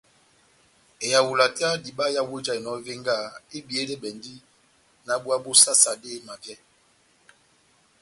Ehawula 1.05 1.45
tɛ́h 1.57 1.71
ya 1.73 1.81
diba 1.83 2.05
yawu 2.15 2.33
ejahinɔ 2.39 2.71
evengaha 2.79 3.27
ebiyedɛbɛndi 3.57 4.33
náh 5.05 5.19
búwa 5.21 5.37
bó 5.43 5.51
sasade 5.63 6.09
emavyɛ. 6.17 6.55